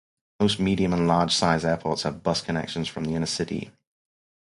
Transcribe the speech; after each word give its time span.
Most 0.39 0.59
medium 0.59 0.93
and 0.93 1.07
large 1.07 1.31
size 1.31 1.63
airports 1.63 2.01
have 2.01 2.23
bus 2.23 2.41
connections 2.41 2.87
from 2.87 3.03
the 3.03 3.13
inner 3.13 3.27
city. 3.27 3.71